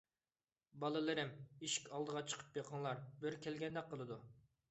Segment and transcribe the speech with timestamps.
[0.83, 1.33] بالىلىرىم،
[1.67, 4.21] ئىشىك ئالدىغا چىقىپ بېقىڭلار، بىرى كەلگەندەك قىلىدۇ.